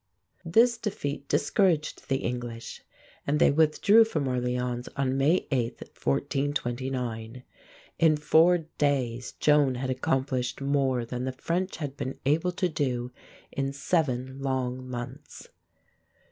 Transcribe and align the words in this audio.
This 0.43 0.79
defeat 0.79 1.29
discouraged 1.29 2.07
the 2.09 2.15
English, 2.23 2.81
and 3.27 3.37
they 3.37 3.51
withdrew 3.51 4.03
from 4.03 4.25
Orléans 4.25 4.89
on 4.95 5.15
May 5.15 5.45
8, 5.51 5.73
1429. 5.79 7.43
In 7.99 8.17
four 8.17 8.57
days 8.79 9.33
Joan 9.33 9.75
had 9.75 9.91
accomplished 9.91 10.59
more 10.59 11.05
than 11.05 11.25
the 11.25 11.31
French 11.31 11.77
had 11.77 11.97
been 11.97 12.17
able 12.25 12.51
to 12.51 12.67
do 12.67 13.11
in 13.51 13.71
seven 13.73 14.41
long 14.41 14.89
months. 14.89 15.49